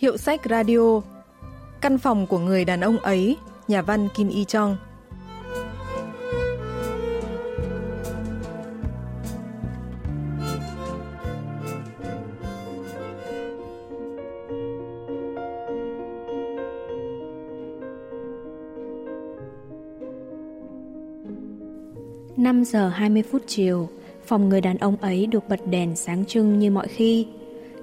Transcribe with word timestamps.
Hiệu 0.00 0.16
sách 0.16 0.40
radio 0.50 1.00
Căn 1.80 1.98
phòng 1.98 2.26
của 2.26 2.38
người 2.38 2.64
đàn 2.64 2.80
ông 2.80 2.98
ấy 2.98 3.36
Nhà 3.68 3.82
văn 3.82 4.08
Kim 4.14 4.28
Y 4.28 4.44
Chong 4.44 4.76
Năm 22.36 22.64
giờ 22.64 22.88
20 22.88 23.22
phút 23.30 23.42
chiều, 23.46 23.88
phòng 24.26 24.48
người 24.48 24.60
đàn 24.60 24.78
ông 24.78 24.96
ấy 24.96 25.26
được 25.26 25.48
bật 25.48 25.60
đèn 25.66 25.96
sáng 25.96 26.24
trưng 26.24 26.58
như 26.58 26.70
mọi 26.70 26.88
khi. 26.88 27.26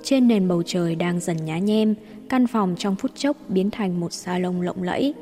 Trên 0.03 0.27
nền 0.27 0.47
bầu 0.47 0.63
trời 0.65 0.95
đang 0.95 1.19
dần 1.19 1.45
nhá 1.45 1.57
nhem, 1.57 1.95
căn 2.29 2.47
phòng 2.47 2.75
trong 2.77 2.95
phút 2.95 3.11
chốc 3.15 3.37
biến 3.49 3.71
thành 3.71 3.99
một 3.99 4.13
salon 4.13 4.61
lộng 4.61 4.83
lẫy. 4.83 5.13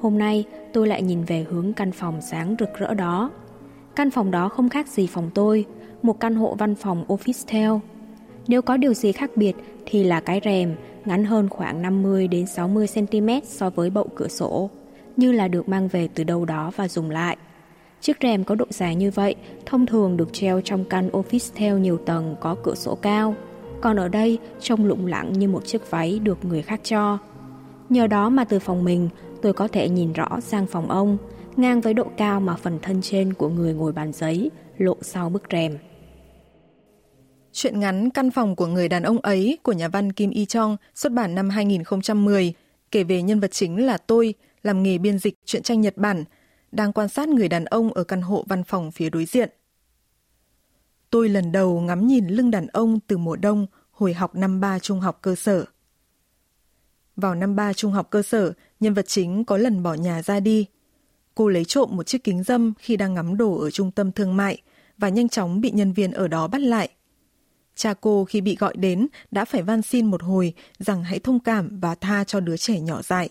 Hôm 0.00 0.18
nay 0.18 0.44
tôi 0.72 0.86
lại 0.86 1.02
nhìn 1.02 1.24
về 1.24 1.46
hướng 1.50 1.72
căn 1.72 1.92
phòng 1.92 2.20
sáng 2.20 2.56
rực 2.58 2.68
rỡ 2.78 2.94
đó. 2.94 3.30
Căn 3.96 4.10
phòng 4.10 4.30
đó 4.30 4.48
không 4.48 4.68
khác 4.68 4.88
gì 4.88 5.06
phòng 5.06 5.30
tôi, 5.34 5.64
một 6.02 6.20
căn 6.20 6.34
hộ 6.34 6.54
văn 6.54 6.74
phòng 6.74 7.04
office 7.08 7.44
theo. 7.46 7.80
Nếu 8.48 8.62
có 8.62 8.76
điều 8.76 8.94
gì 8.94 9.12
khác 9.12 9.30
biệt 9.36 9.56
thì 9.86 10.04
là 10.04 10.20
cái 10.20 10.40
rèm 10.44 10.74
ngắn 11.04 11.24
hơn 11.24 11.48
khoảng 11.48 11.82
50 11.82 12.28
đến 12.28 12.46
60 12.46 12.86
cm 12.94 13.28
so 13.44 13.70
với 13.70 13.90
bậu 13.90 14.08
cửa 14.14 14.28
sổ, 14.28 14.70
như 15.16 15.32
là 15.32 15.48
được 15.48 15.68
mang 15.68 15.88
về 15.88 16.08
từ 16.14 16.24
đâu 16.24 16.44
đó 16.44 16.70
và 16.76 16.88
dùng 16.88 17.10
lại. 17.10 17.36
Chiếc 18.00 18.16
rèm 18.22 18.44
có 18.44 18.54
độ 18.54 18.66
dài 18.70 18.94
như 18.94 19.10
vậy 19.10 19.34
thông 19.66 19.86
thường 19.86 20.16
được 20.16 20.32
treo 20.32 20.60
trong 20.60 20.84
căn 20.84 21.08
office 21.08 21.52
theo 21.54 21.78
nhiều 21.78 21.96
tầng 21.96 22.36
có 22.40 22.56
cửa 22.62 22.74
sổ 22.74 22.94
cao 22.94 23.34
còn 23.80 23.96
ở 23.96 24.08
đây 24.08 24.38
trông 24.60 24.86
lụng 24.86 25.06
lặng 25.06 25.32
như 25.32 25.48
một 25.48 25.66
chiếc 25.66 25.90
váy 25.90 26.18
được 26.18 26.44
người 26.44 26.62
khác 26.62 26.80
cho. 26.84 27.18
Nhờ 27.88 28.06
đó 28.06 28.28
mà 28.28 28.44
từ 28.44 28.58
phòng 28.58 28.84
mình, 28.84 29.08
tôi 29.42 29.52
có 29.52 29.68
thể 29.68 29.88
nhìn 29.88 30.12
rõ 30.12 30.40
sang 30.40 30.66
phòng 30.66 30.90
ông, 30.90 31.18
ngang 31.56 31.80
với 31.80 31.94
độ 31.94 32.04
cao 32.16 32.40
mà 32.40 32.56
phần 32.56 32.78
thân 32.82 33.02
trên 33.02 33.32
của 33.32 33.48
người 33.48 33.74
ngồi 33.74 33.92
bàn 33.92 34.12
giấy 34.12 34.50
lộ 34.78 34.96
sau 35.02 35.28
bức 35.28 35.42
rèm. 35.50 35.78
Chuyện 37.52 37.80
ngắn 37.80 38.10
Căn 38.10 38.30
phòng 38.30 38.56
của 38.56 38.66
người 38.66 38.88
đàn 38.88 39.02
ông 39.02 39.18
ấy 39.18 39.58
của 39.62 39.72
nhà 39.72 39.88
văn 39.88 40.12
Kim 40.12 40.30
Y 40.30 40.46
Chong 40.46 40.76
xuất 40.94 41.12
bản 41.12 41.34
năm 41.34 41.50
2010 41.50 42.54
kể 42.90 43.04
về 43.04 43.22
nhân 43.22 43.40
vật 43.40 43.50
chính 43.52 43.86
là 43.86 43.98
tôi 43.98 44.34
làm 44.62 44.82
nghề 44.82 44.98
biên 44.98 45.18
dịch 45.18 45.34
truyện 45.44 45.62
tranh 45.62 45.80
Nhật 45.80 45.96
Bản 45.96 46.24
đang 46.72 46.92
quan 46.92 47.08
sát 47.08 47.28
người 47.28 47.48
đàn 47.48 47.64
ông 47.64 47.92
ở 47.92 48.04
căn 48.04 48.22
hộ 48.22 48.44
văn 48.48 48.64
phòng 48.64 48.90
phía 48.90 49.10
đối 49.10 49.24
diện. 49.24 49.50
Tôi 51.10 51.28
lần 51.28 51.52
đầu 51.52 51.80
ngắm 51.80 52.06
nhìn 52.06 52.28
lưng 52.28 52.50
đàn 52.50 52.66
ông 52.66 53.00
từ 53.00 53.16
mùa 53.16 53.36
đông 53.36 53.66
hồi 53.90 54.14
học 54.14 54.34
năm 54.34 54.60
ba 54.60 54.78
trung 54.78 55.00
học 55.00 55.18
cơ 55.22 55.34
sở. 55.34 55.64
Vào 57.16 57.34
năm 57.34 57.56
ba 57.56 57.72
trung 57.72 57.92
học 57.92 58.10
cơ 58.10 58.22
sở, 58.22 58.52
nhân 58.80 58.94
vật 58.94 59.08
chính 59.08 59.44
có 59.44 59.56
lần 59.56 59.82
bỏ 59.82 59.94
nhà 59.94 60.22
ra 60.22 60.40
đi. 60.40 60.66
Cô 61.34 61.48
lấy 61.48 61.64
trộm 61.64 61.88
một 61.92 62.06
chiếc 62.06 62.24
kính 62.24 62.42
dâm 62.42 62.72
khi 62.78 62.96
đang 62.96 63.14
ngắm 63.14 63.36
đồ 63.36 63.58
ở 63.58 63.70
trung 63.70 63.90
tâm 63.90 64.12
thương 64.12 64.36
mại 64.36 64.62
và 64.98 65.08
nhanh 65.08 65.28
chóng 65.28 65.60
bị 65.60 65.70
nhân 65.70 65.92
viên 65.92 66.12
ở 66.12 66.28
đó 66.28 66.48
bắt 66.48 66.60
lại. 66.60 66.88
Cha 67.74 67.94
cô 67.94 68.24
khi 68.24 68.40
bị 68.40 68.56
gọi 68.56 68.76
đến 68.76 69.06
đã 69.30 69.44
phải 69.44 69.62
van 69.62 69.82
xin 69.82 70.06
một 70.06 70.22
hồi 70.22 70.54
rằng 70.78 71.04
hãy 71.04 71.18
thông 71.18 71.40
cảm 71.40 71.80
và 71.80 71.94
tha 71.94 72.24
cho 72.24 72.40
đứa 72.40 72.56
trẻ 72.56 72.80
nhỏ 72.80 73.02
dại. 73.02 73.28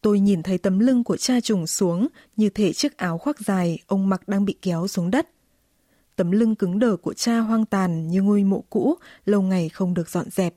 Tôi 0.00 0.20
nhìn 0.20 0.42
thấy 0.42 0.58
tấm 0.58 0.78
lưng 0.78 1.04
của 1.04 1.16
cha 1.16 1.40
trùng 1.40 1.66
xuống 1.66 2.08
như 2.36 2.48
thể 2.48 2.72
chiếc 2.72 2.96
áo 2.96 3.18
khoác 3.18 3.40
dài 3.40 3.78
ông 3.86 4.08
mặc 4.08 4.28
đang 4.28 4.44
bị 4.44 4.56
kéo 4.62 4.86
xuống 4.86 5.10
đất. 5.10 5.28
Tấm 6.16 6.30
lưng 6.30 6.54
cứng 6.54 6.78
đờ 6.78 6.96
của 6.96 7.14
cha 7.14 7.38
hoang 7.38 7.66
tàn 7.66 8.08
như 8.08 8.22
ngôi 8.22 8.44
mộ 8.44 8.64
cũ, 8.70 8.94
lâu 9.24 9.42
ngày 9.42 9.68
không 9.68 9.94
được 9.94 10.08
dọn 10.08 10.30
dẹp. 10.30 10.54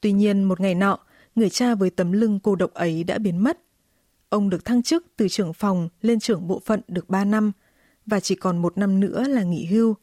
Tuy 0.00 0.12
nhiên 0.12 0.44
một 0.44 0.60
ngày 0.60 0.74
nọ, 0.74 0.98
người 1.34 1.50
cha 1.50 1.74
với 1.74 1.90
tấm 1.90 2.12
lưng 2.12 2.40
cô 2.42 2.56
độc 2.56 2.74
ấy 2.74 3.04
đã 3.04 3.18
biến 3.18 3.38
mất. 3.38 3.58
Ông 4.28 4.50
được 4.50 4.64
thăng 4.64 4.82
chức 4.82 5.06
từ 5.16 5.28
trưởng 5.28 5.52
phòng 5.52 5.88
lên 6.00 6.20
trưởng 6.20 6.46
bộ 6.46 6.60
phận 6.64 6.80
được 6.88 7.08
3 7.08 7.24
năm 7.24 7.52
và 8.06 8.20
chỉ 8.20 8.34
còn 8.34 8.58
một 8.58 8.78
năm 8.78 9.00
nữa 9.00 9.24
là 9.28 9.42
nghỉ 9.42 9.66
hưu. 9.66 9.94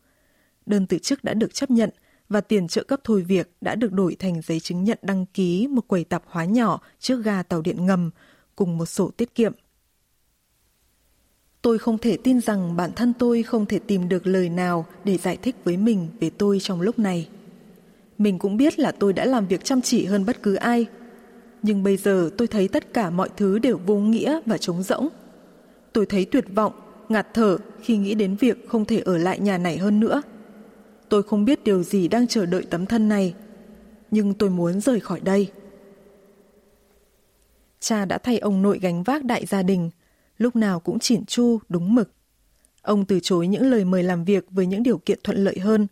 Đơn 0.66 0.88
từ 0.88 0.98
chức 0.98 1.24
đã 1.24 1.34
được 1.34 1.54
chấp 1.54 1.72
nhận 1.72 1.90
và 2.30 2.42
tiền 2.42 2.68
trợ 2.68 2.84
cấp 2.84 3.00
thôi 3.04 3.22
việc 3.22 3.52
đã 3.62 3.76
được 3.76 3.92
đổi 3.92 4.16
thành 4.20 4.42
giấy 4.42 4.60
chứng 4.60 4.84
nhận 4.84 5.00
đăng 5.02 5.26
ký 5.26 5.68
một 5.68 5.88
quầy 5.88 6.04
tạp 6.04 6.24
hóa 6.26 6.46
nhỏ 6.46 6.82
trước 7.00 7.24
ga 7.24 7.44
tàu 7.44 7.62
điện 7.62 7.86
ngầm 7.86 8.10
cùng 8.56 8.78
một 8.78 8.86
sổ 8.86 9.12
tiết 9.18 9.36
kiệm. 9.36 9.54
Tôi 11.62 11.78
không 11.78 11.97
thể 11.97 12.18
tin 12.18 12.42
rằng 12.42 12.75
bản 12.75 12.92
thân 12.96 13.14
tôi 13.20 13.44
không 13.44 13.66
thể 13.66 13.80
tìm 13.80 14.09
được 14.09 14.28
lời 14.28 14.50
nào 14.50 14.86
để 15.03 15.18
giải 15.18 15.38
thích 15.38 15.56
với 15.64 15.78
mình 15.78 16.08
về 16.20 16.30
tôi 16.38 16.59
trong 16.59 16.81
lúc 16.81 17.00
này. 17.00 17.30
Mình 18.18 18.40
cũng 18.40 18.58
biết 18.58 18.80
là 18.80 18.92
tôi 18.92 19.14
đã 19.14 19.25
làm 19.25 19.47
việc 19.47 19.64
chăm 19.64 19.81
chỉ 19.81 20.06
hơn 20.06 20.25
bất 20.25 20.44
cứ 20.44 20.56
ai. 20.56 20.86
Nhưng 21.64 21.84
bây 21.84 21.98
giờ 21.98 22.30
tôi 22.38 22.48
thấy 22.48 22.68
tất 22.68 22.94
cả 22.94 23.09
mọi 23.09 23.30
thứ 23.38 23.59
đều 23.59 23.80
vô 23.86 23.96
nghĩa 23.96 24.40
và 24.46 24.58
trống 24.58 24.84
rỗng. 24.84 25.08
Tôi 25.94 26.06
thấy 26.06 26.25
tuyệt 26.25 26.46
vọng, 26.56 26.74
ngạt 27.09 27.28
thở 27.34 27.58
khi 27.81 27.98
nghĩ 27.98 28.16
đến 28.16 28.36
việc 28.36 28.69
không 28.69 28.86
thể 28.86 29.00
ở 29.00 29.18
lại 29.18 29.40
nhà 29.40 29.58
này 29.58 29.78
hơn 29.78 30.00
nữa. 30.00 30.22
Tôi 31.09 31.24
không 31.24 31.46
biết 31.46 31.64
điều 31.64 31.84
gì 31.84 32.08
đang 32.08 32.28
chờ 32.28 32.46
đợi 32.46 32.64
tấm 32.69 32.86
thân 32.86 33.09
này, 33.09 33.34
nhưng 34.12 34.34
tôi 34.34 34.50
muốn 34.50 34.81
rời 34.81 35.00
khỏi 35.00 35.19
đây. 35.19 35.52
Cha 37.80 38.06
đã 38.06 38.18
thay 38.18 38.40
ông 38.40 38.62
nội 38.62 38.80
gánh 38.81 39.03
vác 39.03 39.25
đại 39.25 39.46
gia 39.46 39.64
đình, 39.64 39.90
lúc 40.39 40.57
nào 40.57 40.81
cũng 40.81 40.99
chỉn 40.99 41.25
chu, 41.25 41.59
đúng 41.69 41.95
mực. 41.95 42.12
Ông 42.83 43.05
từ 43.05 43.21
chối 43.23 43.47
những 43.47 43.71
lời 43.71 43.85
mời 43.85 44.03
làm 44.03 44.25
việc 44.25 44.47
với 44.51 44.67
những 44.67 44.83
điều 44.83 44.99
kiện 44.99 45.19
thuận 45.25 45.45
lợi 45.45 45.59
hơn. 45.59 45.87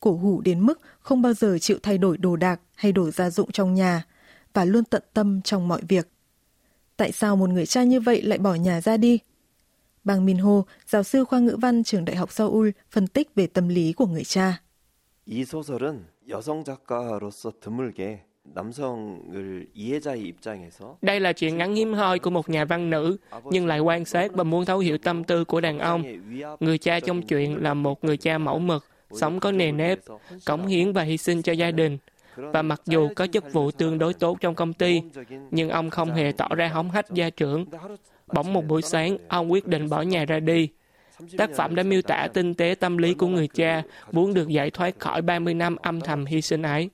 Cổ 0.00 0.16
hủ 0.16 0.40
đến 0.40 0.60
mức 0.60 0.80
không 1.00 1.22
bao 1.22 1.32
giờ 1.32 1.58
chịu 1.58 1.78
thay 1.82 1.98
đổi 1.98 2.18
đồ 2.18 2.36
đạc 2.36 2.60
hay 2.74 2.92
đổi 2.92 3.10
gia 3.10 3.30
dụng 3.30 3.52
trong 3.52 3.74
nhà 3.74 4.04
và 4.52 4.64
luôn 4.64 4.84
tận 4.84 5.02
tâm 5.14 5.42
trong 5.42 5.68
mọi 5.68 5.82
việc. 5.88 6.08
Tại 6.96 7.12
sao 7.12 7.36
một 7.36 7.50
người 7.50 7.66
cha 7.66 7.82
như 7.82 8.00
vậy 8.00 8.22
lại 8.22 8.38
bỏ 8.38 8.54
nhà 8.54 8.80
ra 8.80 8.96
đi? 8.96 9.18
Bang 10.04 10.24
Min 10.24 10.38
Ho, 10.38 10.62
giáo 10.86 11.02
sư 11.02 11.24
khoa 11.24 11.38
ngữ 11.38 11.56
văn 11.60 11.84
trường 11.84 12.04
Đại 12.04 12.16
học 12.16 12.32
Seoul, 12.32 12.70
phân 12.90 13.06
tích 13.06 13.34
về 13.34 13.46
tâm 13.46 13.68
lý 13.68 13.92
của 13.92 14.06
người 14.06 14.24
cha. 14.24 14.62
이 15.26 15.44
소설은 15.44 16.06
여성 16.28 16.64
작가로서 16.64 17.52
드물게 17.60 18.23
đây 21.01 21.19
là 21.19 21.33
chuyện 21.33 21.57
ngắn 21.57 21.75
hiếm 21.75 21.93
hoi 21.93 22.19
của 22.19 22.29
một 22.29 22.49
nhà 22.49 22.65
văn 22.65 22.89
nữ, 22.89 23.17
nhưng 23.45 23.67
lại 23.67 23.79
quan 23.79 24.05
sát 24.05 24.33
và 24.33 24.43
muốn 24.43 24.65
thấu 24.65 24.79
hiểu 24.79 24.97
tâm 24.97 25.23
tư 25.23 25.43
của 25.43 25.61
đàn 25.61 25.79
ông. 25.79 26.03
Người 26.59 26.77
cha 26.77 26.99
trong 26.99 27.21
chuyện 27.21 27.63
là 27.63 27.73
một 27.73 28.03
người 28.03 28.17
cha 28.17 28.37
mẫu 28.37 28.59
mực, 28.59 28.85
sống 29.11 29.39
có 29.39 29.51
nề 29.51 29.71
nếp, 29.71 29.99
cống 30.45 30.67
hiến 30.67 30.93
và 30.93 31.03
hy 31.03 31.17
sinh 31.17 31.41
cho 31.41 31.53
gia 31.53 31.71
đình. 31.71 31.97
Và 32.35 32.61
mặc 32.61 32.81
dù 32.85 33.09
có 33.15 33.27
chức 33.27 33.53
vụ 33.53 33.71
tương 33.71 33.97
đối 33.97 34.13
tốt 34.13 34.37
trong 34.41 34.55
công 34.55 34.73
ty, 34.73 35.01
nhưng 35.51 35.69
ông 35.69 35.89
không 35.89 36.11
hề 36.11 36.31
tỏ 36.31 36.47
ra 36.55 36.67
hóng 36.67 36.91
hách 36.91 37.11
gia 37.11 37.29
trưởng. 37.29 37.65
Bỗng 38.33 38.53
một 38.53 38.65
buổi 38.65 38.81
sáng, 38.81 39.17
ông 39.27 39.51
quyết 39.51 39.67
định 39.67 39.89
bỏ 39.89 40.01
nhà 40.01 40.25
ra 40.25 40.39
đi. 40.39 40.69
Tác 41.37 41.49
phẩm 41.55 41.75
đã 41.75 41.83
miêu 41.83 42.01
tả 42.01 42.27
tinh 42.33 42.53
tế 42.53 42.75
tâm 42.79 42.97
lý 42.97 43.13
của 43.13 43.27
người 43.27 43.47
cha, 43.47 43.83
muốn 44.11 44.33
được 44.33 44.47
giải 44.47 44.71
thoát 44.71 44.99
khỏi 44.99 45.21
30 45.21 45.53
năm 45.53 45.75
âm 45.75 46.01
thầm 46.01 46.25
hy 46.25 46.41
sinh 46.41 46.61
ấy. 46.61 46.89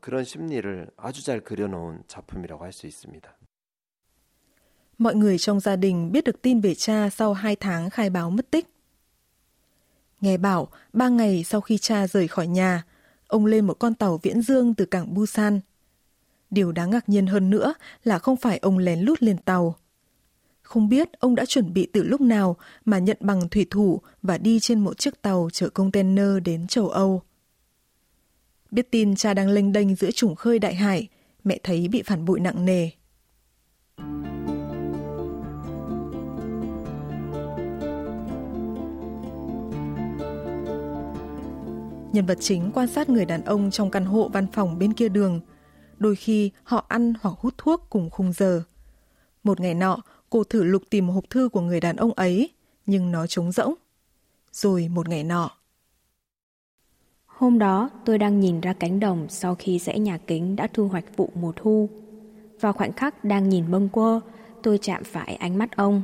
그런 0.00 0.24
심리를 0.24 0.88
아주 0.96 1.24
잘 1.24 1.40
그려놓은 1.40 2.02
작품이라고 2.08 2.64
할 2.64 2.72
있습니다. 2.72 3.36
Mọi 4.98 5.14
người 5.14 5.38
trong 5.38 5.60
gia 5.60 5.76
đình 5.76 6.12
biết 6.12 6.24
được 6.24 6.42
tin 6.42 6.60
về 6.60 6.74
cha 6.74 7.10
sau 7.10 7.32
hai 7.32 7.56
tháng 7.56 7.90
khai 7.90 8.10
báo 8.10 8.30
mất 8.30 8.50
tích. 8.50 8.66
Nghe 10.20 10.36
bảo, 10.36 10.68
ba 10.92 11.08
ngày 11.08 11.44
sau 11.44 11.60
khi 11.60 11.78
cha 11.78 12.06
rời 12.06 12.28
khỏi 12.28 12.46
nhà, 12.46 12.82
ông 13.26 13.46
lên 13.46 13.66
một 13.66 13.74
con 13.74 13.94
tàu 13.94 14.18
viễn 14.22 14.42
dương 14.42 14.74
từ 14.74 14.84
cảng 14.84 15.14
Busan. 15.14 15.60
Điều 16.50 16.72
đáng 16.72 16.90
ngạc 16.90 17.08
nhiên 17.08 17.26
hơn 17.26 17.50
nữa 17.50 17.74
là 18.04 18.18
không 18.18 18.36
phải 18.36 18.58
ông 18.58 18.78
lén 18.78 19.00
lút 19.00 19.22
lên 19.22 19.38
tàu. 19.38 19.76
Không 20.62 20.88
biết 20.88 21.12
ông 21.12 21.34
đã 21.34 21.44
chuẩn 21.44 21.72
bị 21.72 21.88
từ 21.92 22.02
lúc 22.02 22.20
nào 22.20 22.56
mà 22.84 22.98
nhận 22.98 23.16
bằng 23.20 23.48
thủy 23.48 23.66
thủ 23.70 24.00
và 24.22 24.38
đi 24.38 24.60
trên 24.60 24.80
một 24.80 24.98
chiếc 24.98 25.22
tàu 25.22 25.48
chở 25.52 25.68
container 25.68 26.28
đến 26.44 26.66
châu 26.66 26.88
Âu. 26.88 27.22
Biết 28.71 28.91
tin 28.91 29.15
cha 29.15 29.33
đang 29.33 29.49
lênh 29.49 29.71
đênh 29.71 29.95
giữa 29.95 30.11
chủng 30.11 30.35
khơi 30.35 30.59
đại 30.59 30.75
hải, 30.75 31.07
mẹ 31.43 31.59
thấy 31.63 31.87
bị 31.87 32.01
phản 32.01 32.25
bội 32.25 32.39
nặng 32.39 32.65
nề. 32.65 32.89
Nhân 42.13 42.25
vật 42.25 42.37
chính 42.41 42.71
quan 42.73 42.87
sát 42.87 43.09
người 43.09 43.25
đàn 43.25 43.45
ông 43.45 43.71
trong 43.71 43.91
căn 43.91 44.05
hộ 44.05 44.29
văn 44.33 44.47
phòng 44.53 44.79
bên 44.79 44.93
kia 44.93 45.09
đường. 45.09 45.39
Đôi 45.97 46.15
khi 46.15 46.51
họ 46.63 46.85
ăn 46.89 47.13
hoặc 47.21 47.35
hút 47.39 47.53
thuốc 47.57 47.85
cùng 47.89 48.09
khung 48.09 48.33
giờ. 48.33 48.63
Một 49.43 49.59
ngày 49.59 49.73
nọ, 49.73 49.97
cô 50.29 50.43
thử 50.43 50.63
lục 50.63 50.81
tìm 50.89 51.09
hộp 51.09 51.23
thư 51.29 51.49
của 51.49 51.61
người 51.61 51.79
đàn 51.79 51.95
ông 51.95 52.13
ấy, 52.13 52.49
nhưng 52.85 53.11
nó 53.11 53.27
trống 53.27 53.51
rỗng. 53.51 53.73
Rồi 54.51 54.87
một 54.87 55.09
ngày 55.09 55.23
nọ, 55.23 55.56
Hôm 57.37 57.59
đó 57.59 57.89
tôi 58.05 58.17
đang 58.17 58.39
nhìn 58.39 58.61
ra 58.61 58.73
cánh 58.73 58.99
đồng 58.99 59.25
sau 59.29 59.55
khi 59.55 59.79
rẽ 59.79 59.99
nhà 59.99 60.17
kính 60.17 60.55
đã 60.55 60.67
thu 60.73 60.87
hoạch 60.87 61.17
vụ 61.17 61.29
mùa 61.35 61.51
thu. 61.55 61.89
Vào 62.61 62.73
khoảnh 62.73 62.93
khắc 62.93 63.23
đang 63.23 63.49
nhìn 63.49 63.71
bâng 63.71 63.89
quơ, 63.89 64.19
tôi 64.63 64.79
chạm 64.81 65.03
phải 65.03 65.35
ánh 65.35 65.57
mắt 65.57 65.75
ông. 65.75 66.01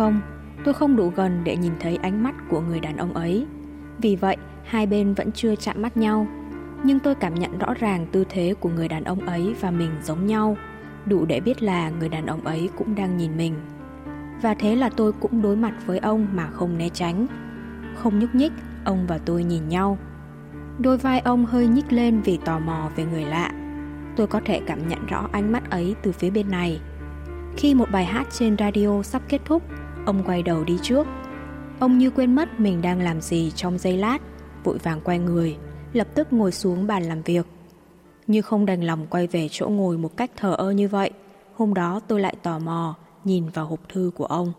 không, 0.00 0.20
tôi 0.64 0.74
không 0.74 0.96
đủ 0.96 1.12
gần 1.16 1.40
để 1.44 1.56
nhìn 1.56 1.72
thấy 1.80 1.96
ánh 1.96 2.22
mắt 2.22 2.34
của 2.50 2.60
người 2.60 2.80
đàn 2.80 2.96
ông 2.96 3.14
ấy. 3.14 3.46
Vì 3.98 4.16
vậy, 4.16 4.36
hai 4.64 4.86
bên 4.86 5.14
vẫn 5.14 5.32
chưa 5.32 5.54
chạm 5.56 5.82
mắt 5.82 5.96
nhau. 5.96 6.26
Nhưng 6.84 7.00
tôi 7.00 7.14
cảm 7.14 7.34
nhận 7.34 7.58
rõ 7.58 7.74
ràng 7.74 8.06
tư 8.12 8.24
thế 8.28 8.54
của 8.60 8.68
người 8.68 8.88
đàn 8.88 9.04
ông 9.04 9.20
ấy 9.20 9.54
và 9.60 9.70
mình 9.70 9.90
giống 10.02 10.26
nhau, 10.26 10.56
đủ 11.06 11.24
để 11.24 11.40
biết 11.40 11.62
là 11.62 11.90
người 11.90 12.08
đàn 12.08 12.26
ông 12.26 12.44
ấy 12.44 12.70
cũng 12.76 12.94
đang 12.94 13.16
nhìn 13.16 13.36
mình. 13.36 13.54
Và 14.42 14.54
thế 14.54 14.76
là 14.76 14.88
tôi 14.88 15.12
cũng 15.12 15.42
đối 15.42 15.56
mặt 15.56 15.74
với 15.86 15.98
ông 15.98 16.26
mà 16.32 16.46
không 16.50 16.78
né 16.78 16.88
tránh. 16.88 17.26
Không 17.94 18.18
nhúc 18.18 18.34
nhích, 18.34 18.52
ông 18.84 19.06
và 19.06 19.18
tôi 19.18 19.44
nhìn 19.44 19.68
nhau. 19.68 19.98
Đôi 20.78 20.98
vai 20.98 21.20
ông 21.20 21.46
hơi 21.46 21.66
nhích 21.66 21.92
lên 21.92 22.20
vì 22.20 22.38
tò 22.44 22.58
mò 22.58 22.90
về 22.96 23.04
người 23.04 23.24
lạ. 23.24 23.52
Tôi 24.16 24.26
có 24.26 24.40
thể 24.44 24.60
cảm 24.66 24.88
nhận 24.88 25.06
rõ 25.06 25.28
ánh 25.32 25.52
mắt 25.52 25.70
ấy 25.70 25.94
từ 26.02 26.12
phía 26.12 26.30
bên 26.30 26.50
này. 26.50 26.80
Khi 27.56 27.74
một 27.74 27.90
bài 27.92 28.04
hát 28.04 28.26
trên 28.30 28.56
radio 28.58 29.02
sắp 29.02 29.22
kết 29.28 29.40
thúc, 29.44 29.62
ông 30.06 30.22
quay 30.26 30.42
đầu 30.42 30.64
đi 30.64 30.78
trước. 30.82 31.06
Ông 31.78 31.98
như 31.98 32.10
quên 32.10 32.34
mất 32.34 32.60
mình 32.60 32.82
đang 32.82 33.00
làm 33.00 33.20
gì 33.20 33.50
trong 33.50 33.78
giây 33.78 33.96
lát, 33.96 34.18
vội 34.64 34.78
vàng 34.78 35.00
quay 35.00 35.18
người, 35.18 35.56
lập 35.92 36.06
tức 36.14 36.32
ngồi 36.32 36.52
xuống 36.52 36.86
bàn 36.86 37.02
làm 37.02 37.22
việc. 37.22 37.46
Như 38.30 38.42
không 38.42 38.66
đành 38.66 38.84
lòng 38.84 39.06
quay 39.10 39.26
về 39.26 39.48
chỗ 39.50 39.68
ngồi 39.68 39.98
một 39.98 40.16
cách 40.16 40.30
thờ 40.36 40.54
ơ 40.58 40.70
như 40.70 40.88
vậy, 40.88 41.10
hôm 41.54 41.74
đó 41.74 42.00
tôi 42.08 42.20
lại 42.20 42.36
tò 42.42 42.58
mò 42.58 42.94
nhìn 43.24 43.48
vào 43.48 43.66
hộp 43.66 43.88
thư 43.88 44.10
của 44.14 44.24
ông. 44.24 44.52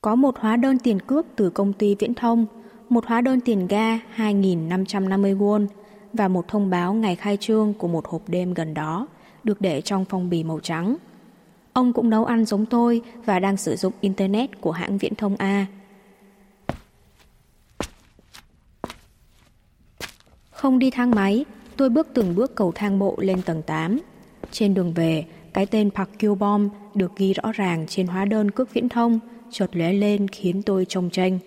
Có 0.00 0.14
một 0.14 0.38
hóa 0.38 0.56
đơn 0.56 0.78
tiền 0.78 1.00
cước 1.00 1.26
từ 1.36 1.50
công 1.50 1.72
ty 1.72 1.94
viễn 1.94 2.14
thông, 2.14 2.46
một 2.88 3.06
hóa 3.06 3.20
đơn 3.20 3.40
tiền 3.40 3.66
ga 3.66 3.96
2.550 4.16 5.38
won 5.38 5.66
và 6.12 6.28
một 6.28 6.48
thông 6.48 6.70
báo 6.70 6.94
ngày 6.94 7.16
khai 7.16 7.36
trương 7.40 7.74
của 7.74 7.88
một 7.88 8.08
hộp 8.08 8.22
đêm 8.28 8.54
gần 8.54 8.74
đó 8.74 9.06
được 9.44 9.60
để 9.60 9.80
trong 9.80 10.04
phong 10.04 10.30
bì 10.30 10.44
màu 10.44 10.60
trắng. 10.60 10.96
Ông 11.72 11.92
cũng 11.92 12.10
nấu 12.10 12.24
ăn 12.24 12.44
giống 12.44 12.66
tôi 12.66 13.02
và 13.24 13.38
đang 13.38 13.56
sử 13.56 13.76
dụng 13.76 13.92
Internet 14.00 14.60
của 14.60 14.72
hãng 14.72 14.98
viễn 14.98 15.14
thông 15.14 15.36
A. 15.36 15.66
Không 20.64 20.78
đi 20.78 20.90
thang 20.90 21.10
máy, 21.10 21.44
tôi 21.76 21.90
bước 21.90 22.08
từng 22.14 22.34
bước 22.34 22.54
cầu 22.54 22.72
thang 22.74 22.98
bộ 22.98 23.16
lên 23.18 23.42
tầng 23.42 23.62
8. 23.62 24.00
Trên 24.50 24.74
đường 24.74 24.94
về, 24.94 25.24
cái 25.52 25.66
tên 25.66 25.90
Park 25.90 26.10
Kyo 26.18 26.34
Bom 26.34 26.68
được 26.94 27.12
ghi 27.16 27.32
rõ 27.32 27.52
ràng 27.52 27.86
trên 27.88 28.06
hóa 28.06 28.24
đơn 28.24 28.50
cước 28.50 28.74
viễn 28.74 28.88
thông, 28.88 29.20
chợt 29.50 29.66
lóe 29.72 29.92
lên 29.92 30.28
khiến 30.28 30.62
tôi 30.62 30.86
trông 30.88 31.10
tranh. 31.10 31.38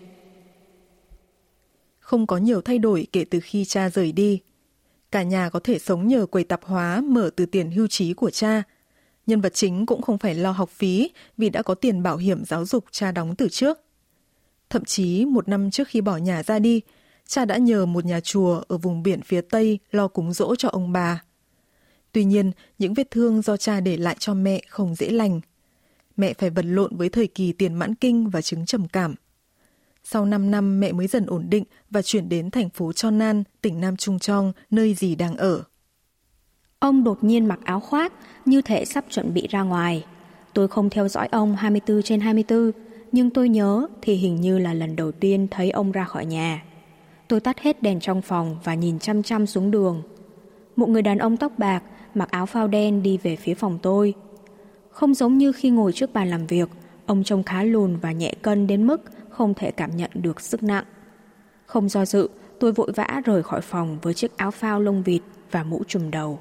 Không 1.99 2.27
có 2.27 2.37
nhiều 2.37 2.61
thay 2.61 2.79
đổi 2.79 3.07
kể 3.11 3.25
từ 3.25 3.39
khi 3.43 3.65
cha 3.65 3.89
rời 3.89 4.11
đi. 4.11 4.39
Cả 5.11 5.23
nhà 5.23 5.49
có 5.49 5.59
thể 5.59 5.79
sống 5.79 6.07
nhờ 6.07 6.25
quầy 6.25 6.43
tạp 6.43 6.63
hóa 6.63 7.01
mở 7.01 7.29
từ 7.35 7.45
tiền 7.45 7.71
hưu 7.71 7.87
trí 7.87 8.13
của 8.13 8.29
cha. 8.29 8.63
Nhân 9.27 9.41
vật 9.41 9.53
chính 9.53 9.85
cũng 9.85 10.01
không 10.01 10.17
phải 10.17 10.35
lo 10.35 10.51
học 10.51 10.69
phí 10.69 11.11
vì 11.37 11.49
đã 11.49 11.61
có 11.61 11.75
tiền 11.75 12.03
bảo 12.03 12.17
hiểm 12.17 12.45
giáo 12.45 12.65
dục 12.65 12.85
cha 12.91 13.11
đóng 13.11 13.35
từ 13.35 13.49
trước. 13.49 13.79
Thậm 14.69 14.85
chí 14.85 15.25
một 15.25 15.49
năm 15.49 15.71
trước 15.71 15.87
khi 15.87 16.01
bỏ 16.01 16.17
nhà 16.17 16.43
ra 16.43 16.59
đi, 16.59 16.81
cha 17.27 17.45
đã 17.45 17.57
nhờ 17.57 17.85
một 17.85 18.05
nhà 18.05 18.19
chùa 18.19 18.61
ở 18.67 18.77
vùng 18.77 19.03
biển 19.03 19.21
phía 19.21 19.41
Tây 19.41 19.79
lo 19.91 20.07
cúng 20.07 20.33
dỗ 20.33 20.55
cho 20.55 20.69
ông 20.69 20.91
bà. 20.91 21.23
Tuy 22.11 22.23
nhiên, 22.23 22.51
những 22.77 22.93
vết 22.93 23.11
thương 23.11 23.41
do 23.41 23.57
cha 23.57 23.79
để 23.79 23.97
lại 23.97 24.15
cho 24.19 24.33
mẹ 24.33 24.61
không 24.69 24.95
dễ 24.95 25.09
lành. 25.09 25.41
Mẹ 26.17 26.33
phải 26.33 26.49
vật 26.49 26.65
lộn 26.65 26.97
với 26.97 27.09
thời 27.09 27.27
kỳ 27.27 27.51
tiền 27.51 27.73
mãn 27.73 27.95
kinh 27.95 28.29
và 28.29 28.41
chứng 28.41 28.65
trầm 28.65 28.87
cảm. 28.87 29.15
Sau 30.03 30.25
5 30.25 30.51
năm 30.51 30.79
mẹ 30.79 30.91
mới 30.91 31.07
dần 31.07 31.25
ổn 31.25 31.45
định 31.49 31.63
và 31.89 32.01
chuyển 32.01 32.29
đến 32.29 32.51
thành 32.51 32.69
phố 32.69 32.93
Chonan, 32.93 33.43
tỉnh 33.61 33.81
Nam 33.81 33.97
Trung 33.97 34.19
Trong, 34.19 34.53
nơi 34.69 34.93
dì 34.93 35.15
đang 35.15 35.37
ở. 35.37 35.63
Ông 36.79 37.03
đột 37.03 37.23
nhiên 37.23 37.45
mặc 37.45 37.59
áo 37.63 37.79
khoác, 37.79 38.13
như 38.45 38.61
thể 38.61 38.85
sắp 38.85 39.05
chuẩn 39.09 39.33
bị 39.33 39.47
ra 39.49 39.61
ngoài. 39.61 40.05
Tôi 40.53 40.67
không 40.67 40.89
theo 40.89 41.07
dõi 41.07 41.27
ông 41.31 41.55
24 41.55 42.01
trên 42.03 42.19
24, 42.19 42.71
nhưng 43.11 43.29
tôi 43.29 43.49
nhớ 43.49 43.87
thì 44.01 44.13
hình 44.15 44.41
như 44.41 44.57
là 44.57 44.73
lần 44.73 44.95
đầu 44.95 45.11
tiên 45.11 45.47
thấy 45.51 45.71
ông 45.71 45.91
ra 45.91 46.03
khỏi 46.03 46.25
nhà. 46.25 46.63
Tôi 47.27 47.39
tắt 47.39 47.59
hết 47.59 47.83
đèn 47.83 47.99
trong 47.99 48.21
phòng 48.21 48.57
và 48.63 48.73
nhìn 48.73 48.99
chăm 48.99 49.23
chăm 49.23 49.45
xuống 49.45 49.71
đường. 49.71 50.01
Một 50.75 50.89
người 50.89 51.01
đàn 51.01 51.17
ông 51.17 51.37
tóc 51.37 51.51
bạc, 51.57 51.83
mặc 52.13 52.31
áo 52.31 52.45
phao 52.45 52.67
đen 52.67 53.03
đi 53.03 53.17
về 53.17 53.35
phía 53.35 53.53
phòng 53.53 53.79
tôi. 53.81 54.13
Không 54.89 55.13
giống 55.13 55.37
như 55.37 55.51
khi 55.51 55.69
ngồi 55.69 55.93
trước 55.93 56.13
bàn 56.13 56.29
làm 56.29 56.47
việc, 56.47 56.69
ông 57.05 57.23
trông 57.23 57.43
khá 57.43 57.63
lùn 57.63 57.95
và 57.95 58.11
nhẹ 58.11 58.33
cân 58.41 58.67
đến 58.67 58.87
mức 58.87 59.01
không 59.29 59.53
thể 59.53 59.71
cảm 59.71 59.97
nhận 59.97 60.11
được 60.13 60.41
sức 60.41 60.63
nặng. 60.63 60.83
Không 61.65 61.89
do 61.89 62.05
dự, 62.05 62.29
tôi 62.59 62.71
vội 62.71 62.91
vã 62.95 63.21
rời 63.25 63.43
khỏi 63.43 63.61
phòng 63.61 63.97
với 64.01 64.13
chiếc 64.13 64.37
áo 64.37 64.51
phao 64.51 64.79
lông 64.79 65.03
vịt 65.03 65.21
và 65.51 65.63
mũ 65.63 65.83
trùm 65.87 66.11
đầu. 66.11 66.39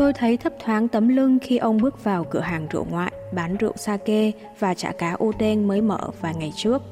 Tôi 0.00 0.12
thấy 0.12 0.36
thấp 0.36 0.52
thoáng 0.64 0.88
tấm 0.88 1.08
lưng 1.08 1.38
khi 1.42 1.56
ông 1.56 1.78
bước 1.82 2.04
vào 2.04 2.24
cửa 2.24 2.40
hàng 2.40 2.66
rượu 2.70 2.86
ngoại 2.90 3.12
bán 3.32 3.56
rượu 3.56 3.72
sake 3.76 4.32
và 4.58 4.74
chả 4.74 4.92
cá 4.92 5.12
ô 5.12 5.32
tên 5.38 5.68
mới 5.68 5.82
mở 5.82 5.98
vài 6.20 6.34
ngày 6.34 6.52
trước. 6.56 6.82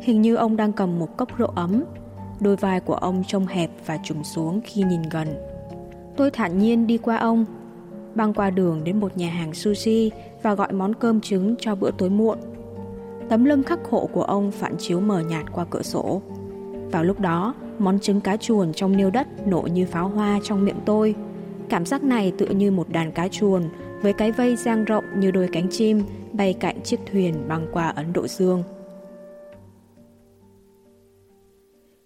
Hình 0.00 0.22
như 0.22 0.36
ông 0.36 0.56
đang 0.56 0.72
cầm 0.72 0.98
một 0.98 1.16
cốc 1.16 1.38
rượu 1.38 1.48
ấm. 1.48 1.84
Đôi 2.40 2.56
vai 2.56 2.80
của 2.80 2.94
ông 2.94 3.22
trông 3.26 3.46
hẹp 3.46 3.70
và 3.86 3.98
trùng 4.04 4.24
xuống 4.24 4.60
khi 4.64 4.82
nhìn 4.82 5.02
gần. 5.10 5.28
Tôi 6.16 6.30
thản 6.30 6.58
nhiên 6.58 6.86
đi 6.86 6.98
qua 6.98 7.16
ông, 7.16 7.44
băng 8.14 8.34
qua 8.34 8.50
đường 8.50 8.84
đến 8.84 9.00
một 9.00 9.16
nhà 9.16 9.30
hàng 9.30 9.54
sushi 9.54 10.10
và 10.42 10.54
gọi 10.54 10.72
món 10.72 10.94
cơm 10.94 11.20
trứng 11.20 11.54
cho 11.58 11.74
bữa 11.74 11.90
tối 11.98 12.10
muộn. 12.10 12.38
Tấm 13.28 13.44
lưng 13.44 13.62
khắc 13.62 13.78
khổ 13.90 14.08
của 14.12 14.22
ông 14.22 14.50
phản 14.50 14.74
chiếu 14.78 15.00
mờ 15.00 15.20
nhạt 15.20 15.52
qua 15.52 15.64
cửa 15.70 15.82
sổ. 15.82 16.22
Vào 16.90 17.04
lúc 17.04 17.20
đó, 17.20 17.54
món 17.78 18.00
trứng 18.00 18.20
cá 18.20 18.36
chuồn 18.36 18.72
trong 18.72 18.96
niêu 18.96 19.10
đất 19.10 19.46
nổ 19.46 19.60
như 19.60 19.86
pháo 19.86 20.08
hoa 20.08 20.40
trong 20.42 20.64
miệng 20.64 20.80
tôi. 20.84 21.14
Cảm 21.68 21.86
giác 21.86 22.04
này 22.04 22.32
tựa 22.38 22.46
như 22.46 22.70
một 22.70 22.88
đàn 22.88 23.12
cá 23.12 23.28
chuồn 23.28 23.68
với 24.02 24.12
cái 24.12 24.32
vây 24.32 24.56
dang 24.56 24.84
rộng 24.84 25.04
như 25.16 25.30
đôi 25.30 25.48
cánh 25.52 25.68
chim 25.70 26.02
bay 26.32 26.54
cạnh 26.60 26.82
chiếc 26.82 27.00
thuyền 27.12 27.48
băng 27.48 27.66
qua 27.72 27.88
Ấn 27.88 28.12
Độ 28.12 28.26
Dương. 28.28 28.62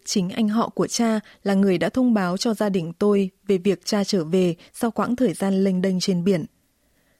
Chính 0.04 0.30
anh 0.30 0.48
họ 0.48 0.68
của 0.68 0.86
cha 0.86 1.20
là 1.42 1.54
người 1.54 1.78
đã 1.78 1.88
thông 1.88 2.14
báo 2.14 2.36
cho 2.36 2.54
gia 2.54 2.68
đình 2.68 2.92
tôi 2.98 3.30
về 3.46 3.58
việc 3.58 3.84
cha 3.84 4.04
trở 4.04 4.24
về 4.24 4.54
sau 4.72 4.90
quãng 4.90 5.16
thời 5.16 5.32
gian 5.32 5.64
lênh 5.64 5.82
đênh 5.82 6.00
trên 6.00 6.24
biển. 6.24 6.44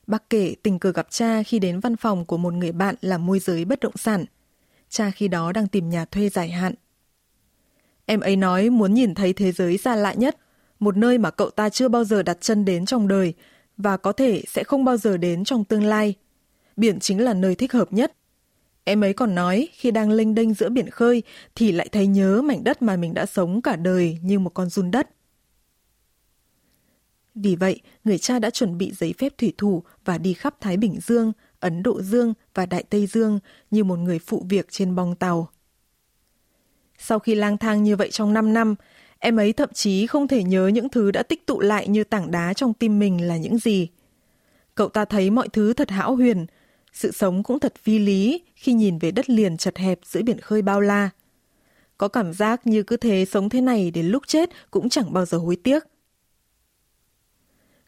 Bác 0.06 0.30
kể 0.30 0.54
tình 0.62 0.78
cờ 0.78 0.92
gặp 0.92 1.06
cha 1.10 1.42
khi 1.42 1.58
đến 1.58 1.80
văn 1.80 1.96
phòng 1.96 2.24
của 2.24 2.36
một 2.36 2.54
người 2.54 2.72
bạn 2.72 2.94
làm 3.00 3.26
môi 3.26 3.38
giới 3.38 3.64
bất 3.64 3.80
động 3.80 3.96
sản. 3.96 4.24
Cha 4.88 5.10
khi 5.10 5.28
đó 5.28 5.52
đang 5.52 5.68
tìm 5.68 5.90
nhà 5.90 6.04
thuê 6.04 6.28
dài 6.28 6.48
hạn. 6.48 6.74
Em 8.06 8.20
ấy 8.20 8.36
nói 8.36 8.70
muốn 8.70 8.94
nhìn 8.94 9.14
thấy 9.14 9.32
thế 9.32 9.52
giới 9.52 9.78
xa 9.78 9.96
lạ 9.96 10.12
nhất, 10.12 10.36
một 10.78 10.96
nơi 10.96 11.18
mà 11.18 11.30
cậu 11.30 11.50
ta 11.50 11.68
chưa 11.68 11.88
bao 11.88 12.04
giờ 12.04 12.22
đặt 12.22 12.38
chân 12.40 12.64
đến 12.64 12.86
trong 12.86 13.08
đời 13.08 13.34
và 13.76 13.96
có 13.96 14.12
thể 14.12 14.42
sẽ 14.48 14.64
không 14.64 14.84
bao 14.84 14.96
giờ 14.96 15.16
đến 15.16 15.44
trong 15.44 15.64
tương 15.64 15.84
lai. 15.84 16.14
Biển 16.76 17.00
chính 17.00 17.24
là 17.24 17.34
nơi 17.34 17.54
thích 17.54 17.72
hợp 17.72 17.92
nhất. 17.92 18.12
Em 18.84 19.04
ấy 19.04 19.12
còn 19.12 19.34
nói 19.34 19.68
khi 19.72 19.90
đang 19.90 20.10
lênh 20.10 20.34
đênh 20.34 20.54
giữa 20.54 20.68
biển 20.68 20.90
khơi 20.90 21.22
thì 21.54 21.72
lại 21.72 21.88
thấy 21.92 22.06
nhớ 22.06 22.42
mảnh 22.42 22.64
đất 22.64 22.82
mà 22.82 22.96
mình 22.96 23.14
đã 23.14 23.26
sống 23.26 23.62
cả 23.62 23.76
đời 23.76 24.18
như 24.22 24.38
một 24.38 24.50
con 24.54 24.68
run 24.68 24.90
đất. 24.90 25.08
Vì 27.34 27.56
vậy, 27.56 27.80
người 28.04 28.18
cha 28.18 28.38
đã 28.38 28.50
chuẩn 28.50 28.78
bị 28.78 28.92
giấy 28.92 29.14
phép 29.18 29.32
thủy 29.38 29.52
thủ 29.58 29.82
và 30.04 30.18
đi 30.18 30.34
khắp 30.34 30.60
Thái 30.60 30.76
Bình 30.76 30.98
Dương, 31.02 31.32
Ấn 31.60 31.82
Độ 31.82 32.02
Dương 32.02 32.34
và 32.54 32.66
Đại 32.66 32.82
Tây 32.82 33.06
Dương 33.06 33.38
như 33.70 33.84
một 33.84 33.98
người 33.98 34.18
phụ 34.18 34.46
việc 34.48 34.66
trên 34.70 34.94
bong 34.94 35.16
tàu. 35.16 35.48
Sau 36.98 37.18
khi 37.18 37.34
lang 37.34 37.58
thang 37.58 37.82
như 37.82 37.96
vậy 37.96 38.10
trong 38.10 38.32
5 38.32 38.52
năm, 38.52 38.74
em 39.18 39.36
ấy 39.36 39.52
thậm 39.52 39.72
chí 39.72 40.06
không 40.06 40.28
thể 40.28 40.42
nhớ 40.42 40.66
những 40.66 40.88
thứ 40.88 41.10
đã 41.10 41.22
tích 41.22 41.46
tụ 41.46 41.60
lại 41.60 41.88
như 41.88 42.04
tảng 42.04 42.30
đá 42.30 42.52
trong 42.52 42.74
tim 42.74 42.98
mình 42.98 43.28
là 43.28 43.36
những 43.36 43.58
gì. 43.58 43.88
Cậu 44.74 44.88
ta 44.88 45.04
thấy 45.04 45.30
mọi 45.30 45.48
thứ 45.48 45.72
thật 45.72 45.90
hão 45.90 46.16
huyền, 46.16 46.46
sự 46.92 47.12
sống 47.12 47.42
cũng 47.42 47.58
thật 47.58 47.74
phi 47.82 47.98
lý 47.98 48.42
khi 48.54 48.72
nhìn 48.72 48.98
về 48.98 49.10
đất 49.10 49.30
liền 49.30 49.56
chật 49.56 49.76
hẹp 49.76 49.98
giữa 50.04 50.22
biển 50.22 50.40
khơi 50.40 50.62
bao 50.62 50.80
la. 50.80 51.10
Có 51.98 52.08
cảm 52.08 52.32
giác 52.32 52.66
như 52.66 52.82
cứ 52.82 52.96
thế 52.96 53.24
sống 53.24 53.48
thế 53.48 53.60
này 53.60 53.90
đến 53.90 54.06
lúc 54.06 54.22
chết 54.26 54.50
cũng 54.70 54.88
chẳng 54.88 55.12
bao 55.12 55.24
giờ 55.24 55.38
hối 55.38 55.56
tiếc. 55.56 55.84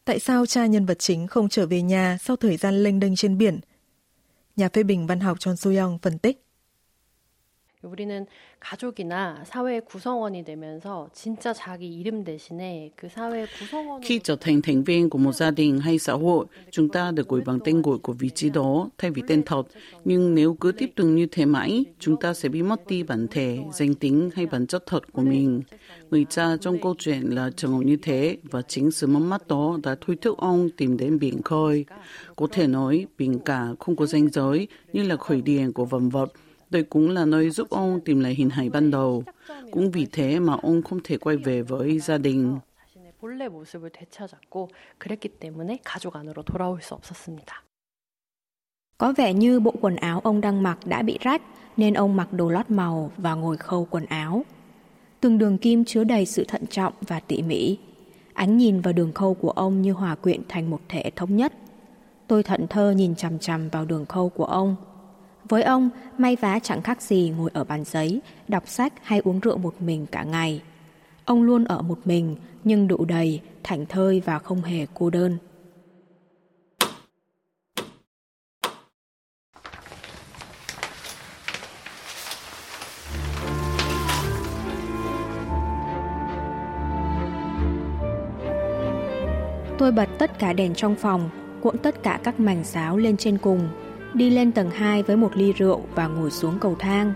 Tại 0.05 0.19
sao 0.19 0.45
cha 0.45 0.65
nhân 0.65 0.85
vật 0.85 0.99
chính 0.99 1.27
không 1.27 1.49
trở 1.49 1.65
về 1.65 1.81
nhà 1.81 2.17
sau 2.21 2.35
thời 2.35 2.57
gian 2.57 2.83
lênh 2.83 2.99
đênh 2.99 3.15
trên 3.15 3.37
biển? 3.37 3.59
Nhà 4.55 4.69
phê 4.69 4.83
bình 4.83 5.07
văn 5.07 5.19
học 5.19 5.37
John 5.37 5.55
Soo-young 5.55 5.97
phân 6.01 6.17
tích. 6.17 6.45
우리는 7.86 8.26
가족이나 8.60 9.44
사회의 9.44 9.80
구성원이 9.82 10.44
되면서 10.44 11.08
진짜 11.12 11.52
자기 11.52 11.86
이름 11.86 12.24
대신에 12.24 12.90
그 12.96 13.08
사회의 13.08 13.46
구성원 13.46 14.00
Khi 14.02 14.18
trở 14.18 14.36
thành 14.36 14.62
thành 14.62 14.84
viên 14.84 15.10
của 15.10 15.18
một 15.18 15.32
gia 15.32 15.50
đình 15.50 15.78
hay 15.80 15.98
xã 15.98 16.12
hội, 16.12 16.46
chúng 16.70 16.88
ta 16.88 17.10
được 17.10 17.28
gọi 17.28 17.40
bằng 17.40 17.58
tên 17.64 17.82
gọi 17.82 17.98
của 17.98 18.12
vị 18.12 18.30
trí 18.30 18.50
đó 18.50 18.88
thay 18.98 19.10
vì 19.10 19.22
tên 19.28 19.42
thật. 19.42 19.62
Nhưng 20.04 20.34
nếu 20.34 20.54
cứ 20.54 20.72
tiếp 20.72 20.90
tục 20.96 21.06
như 21.06 21.26
thế 21.26 21.44
mãi, 21.44 21.84
chúng 21.98 22.16
ta 22.20 22.34
sẽ 22.34 22.48
bị 22.48 22.62
mất 22.62 22.86
đi 22.86 23.02
bản 23.02 23.26
thể, 23.30 23.58
danh 23.72 23.94
tính 23.94 24.30
hay 24.34 24.46
bản 24.46 24.66
chất 24.66 24.86
thật 24.86 25.12
của 25.12 25.22
mình. 25.22 25.62
Người 26.10 26.26
cha 26.30 26.56
trong 26.60 26.78
câu 26.82 26.94
chuyện 26.98 27.22
là 27.22 27.50
trường 27.56 27.72
hợp 27.72 27.82
như 27.84 27.96
thế 27.96 28.36
và 28.42 28.62
chính 28.62 28.90
sự 28.90 29.06
mất 29.06 29.20
mát 29.20 29.48
đó 29.48 29.78
đã 29.82 29.96
thôi 30.06 30.16
thúc 30.20 30.38
ông 30.38 30.70
tìm 30.76 30.96
đến 30.96 31.18
biển 31.18 31.42
khơi. 31.42 31.84
Có 32.36 32.46
thể 32.52 32.66
nói, 32.66 33.06
biển 33.18 33.38
cả 33.38 33.66
không 33.78 33.96
có 33.96 34.06
danh 34.06 34.28
giới 34.28 34.68
như 34.92 35.02
là 35.02 35.16
khởi 35.16 35.42
điểm 35.42 35.72
của 35.72 35.84
vần 35.84 36.08
vật 36.08 36.32
Đây 36.70 36.82
cũng 36.82 37.10
là 37.10 37.24
nơi 37.24 37.50
giúp 37.50 37.70
ông 37.70 38.00
tìm 38.00 38.20
lại 38.20 38.34
hình 38.34 38.50
hài 38.50 38.70
ban 38.70 38.90
đầu. 38.90 39.24
Cũng 39.70 39.90
vì 39.90 40.06
thế 40.12 40.40
mà 40.40 40.56
ông 40.62 40.82
không 40.82 41.00
thể 41.04 41.18
quay 41.18 41.36
về 41.36 41.62
với 41.62 41.98
gia 41.98 42.18
đình. 42.18 42.60
본래 43.26 43.48
모습을 43.48 43.90
되찾았고 43.90 44.68
그랬기 44.98 45.28
때문에 45.40 45.80
가족 45.84 46.16
안으로 46.16 46.42
돌아올 46.42 46.80
수 46.82 46.94
없었습니다. 46.94 47.62
Có 48.98 49.12
vẻ 49.12 49.32
như 49.32 49.60
bộ 49.60 49.74
quần 49.80 49.96
áo 49.96 50.20
ông 50.20 50.40
đang 50.40 50.62
mặc 50.62 50.78
đã 50.84 51.02
bị 51.02 51.18
rách 51.20 51.42
nên 51.76 51.94
ông 51.94 52.16
mặc 52.16 52.32
đồ 52.32 52.48
lót 52.48 52.70
màu 52.70 53.10
và 53.16 53.34
ngồi 53.34 53.56
khâu 53.56 53.88
quần 53.90 54.06
áo. 54.06 54.44
Từng 55.20 55.38
đường 55.38 55.58
kim 55.58 55.84
chứa 55.84 56.04
đầy 56.04 56.26
sự 56.26 56.44
thận 56.48 56.66
trọng 56.66 56.92
và 57.00 57.20
tỉ 57.20 57.42
mỉ. 57.42 57.78
Ánh 58.34 58.56
nhìn 58.56 58.80
vào 58.80 58.92
đường 58.92 59.12
khâu 59.12 59.34
của 59.34 59.50
ông 59.50 59.82
như 59.82 59.92
hòa 59.92 60.14
quyện 60.14 60.42
thành 60.48 60.70
một 60.70 60.80
thể 60.88 61.10
thống 61.16 61.36
nhất. 61.36 61.52
Tôi 62.26 62.42
thận 62.42 62.66
thơ 62.70 62.90
nhìn 62.90 63.14
chằm 63.14 63.38
chằm 63.38 63.68
vào 63.68 63.84
đường 63.84 64.06
khâu 64.06 64.28
của 64.28 64.44
ông. 64.44 64.76
với 65.49 65.63
ông, 65.63 65.89
may 66.17 66.35
vá 66.35 66.59
chẳng 66.59 66.81
khác 66.81 67.01
gì 67.01 67.33
ngồi 67.37 67.49
ở 67.53 67.63
bàn 67.63 67.83
giấy, 67.85 68.21
đọc 68.47 68.67
sách 68.67 68.93
hay 69.03 69.19
uống 69.23 69.39
rượu 69.39 69.57
một 69.57 69.81
mình 69.81 70.05
cả 70.11 70.23
ngày. 70.23 70.61
Ông 71.25 71.43
luôn 71.43 71.65
ở 71.65 71.81
một 71.81 71.99
mình, 72.05 72.35
nhưng 72.63 72.87
đủ 72.87 73.05
đầy, 73.05 73.41
thảnh 73.63 73.85
thơi 73.85 74.21
và 74.25 74.39
không 74.39 74.61
hề 74.61 74.85
cô 74.93 75.09
đơn. 75.09 75.37
Tôi 89.77 89.91
bật 89.91 90.09
tất 90.19 90.39
cả 90.39 90.53
đèn 90.53 90.75
trong 90.75 90.95
phòng, 90.95 91.29
cuộn 91.61 91.77
tất 91.77 92.03
cả 92.03 92.19
các 92.23 92.39
mảnh 92.39 92.63
giáo 92.63 92.97
lên 92.97 93.17
trên 93.17 93.37
cùng, 93.37 93.69
đi 94.13 94.29
lên 94.29 94.51
tầng 94.51 94.69
2 94.69 95.03
với 95.03 95.17
một 95.17 95.37
ly 95.37 95.53
rượu 95.53 95.81
và 95.95 96.07
ngồi 96.07 96.31
xuống 96.31 96.59
cầu 96.59 96.75
thang. 96.79 97.13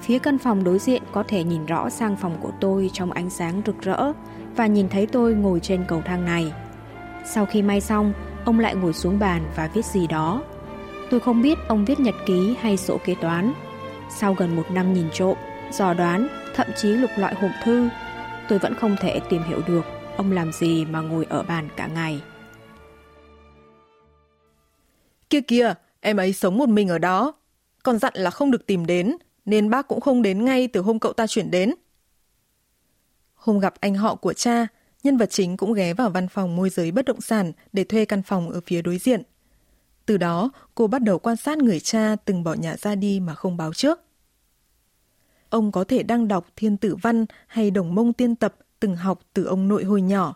Phía 0.00 0.18
căn 0.18 0.38
phòng 0.38 0.64
đối 0.64 0.78
diện 0.78 1.02
có 1.12 1.22
thể 1.22 1.44
nhìn 1.44 1.66
rõ 1.66 1.90
sang 1.90 2.16
phòng 2.16 2.36
của 2.40 2.52
tôi 2.60 2.90
trong 2.92 3.12
ánh 3.12 3.30
sáng 3.30 3.62
rực 3.66 3.80
rỡ 3.80 4.12
và 4.56 4.66
nhìn 4.66 4.88
thấy 4.88 5.06
tôi 5.06 5.34
ngồi 5.34 5.60
trên 5.60 5.84
cầu 5.88 6.02
thang 6.04 6.24
này. 6.24 6.52
Sau 7.24 7.46
khi 7.46 7.62
may 7.62 7.80
xong, 7.80 8.12
ông 8.44 8.58
lại 8.58 8.74
ngồi 8.74 8.92
xuống 8.92 9.18
bàn 9.18 9.42
và 9.56 9.70
viết 9.74 9.84
gì 9.84 10.06
đó. 10.06 10.42
Tôi 11.10 11.20
không 11.20 11.42
biết 11.42 11.58
ông 11.68 11.84
viết 11.84 12.00
nhật 12.00 12.14
ký 12.26 12.56
hay 12.60 12.76
sổ 12.76 12.98
kế 13.04 13.14
toán. 13.14 13.52
Sau 14.10 14.34
gần 14.34 14.56
một 14.56 14.70
năm 14.70 14.92
nhìn 14.92 15.06
trộm, 15.12 15.36
dò 15.72 15.94
đoán, 15.94 16.28
thậm 16.54 16.66
chí 16.76 16.88
lục 16.88 17.10
loại 17.16 17.34
hộp 17.34 17.50
thư, 17.64 17.88
tôi 18.48 18.58
vẫn 18.58 18.74
không 18.74 18.96
thể 19.00 19.20
tìm 19.30 19.42
hiểu 19.48 19.60
được 19.66 19.84
ông 20.16 20.32
làm 20.32 20.52
gì 20.52 20.84
mà 20.84 21.00
ngồi 21.00 21.26
ở 21.28 21.42
bàn 21.42 21.68
cả 21.76 21.86
ngày. 21.86 22.22
Kia 25.30 25.40
kìa, 25.40 25.74
em 26.06 26.16
ấy 26.16 26.32
sống 26.32 26.58
một 26.58 26.68
mình 26.68 26.88
ở 26.88 26.98
đó. 26.98 27.32
Còn 27.82 27.98
dặn 27.98 28.12
là 28.16 28.30
không 28.30 28.50
được 28.50 28.66
tìm 28.66 28.86
đến, 28.86 29.16
nên 29.44 29.70
bác 29.70 29.88
cũng 29.88 30.00
không 30.00 30.22
đến 30.22 30.44
ngay 30.44 30.68
từ 30.68 30.80
hôm 30.80 30.98
cậu 30.98 31.12
ta 31.12 31.26
chuyển 31.26 31.50
đến. 31.50 31.74
Hôm 33.34 33.58
gặp 33.58 33.74
anh 33.80 33.94
họ 33.94 34.14
của 34.14 34.32
cha, 34.32 34.66
nhân 35.02 35.16
vật 35.16 35.30
chính 35.30 35.56
cũng 35.56 35.72
ghé 35.72 35.94
vào 35.94 36.10
văn 36.10 36.28
phòng 36.28 36.56
môi 36.56 36.70
giới 36.70 36.90
bất 36.90 37.04
động 37.04 37.20
sản 37.20 37.52
để 37.72 37.84
thuê 37.84 38.04
căn 38.04 38.22
phòng 38.22 38.50
ở 38.50 38.60
phía 38.66 38.82
đối 38.82 38.98
diện. 38.98 39.22
Từ 40.06 40.16
đó, 40.16 40.50
cô 40.74 40.86
bắt 40.86 41.02
đầu 41.02 41.18
quan 41.18 41.36
sát 41.36 41.58
người 41.58 41.80
cha 41.80 42.16
từng 42.24 42.44
bỏ 42.44 42.54
nhà 42.54 42.76
ra 42.76 42.94
đi 42.94 43.20
mà 43.20 43.34
không 43.34 43.56
báo 43.56 43.72
trước. 43.72 44.00
Ông 45.50 45.72
có 45.72 45.84
thể 45.84 46.02
đang 46.02 46.28
đọc 46.28 46.46
thiên 46.56 46.76
tử 46.76 46.96
văn 47.02 47.26
hay 47.46 47.70
đồng 47.70 47.94
mông 47.94 48.12
tiên 48.12 48.36
tập 48.36 48.54
từng 48.80 48.96
học 48.96 49.20
từ 49.32 49.44
ông 49.44 49.68
nội 49.68 49.84
hồi 49.84 50.02
nhỏ. 50.02 50.34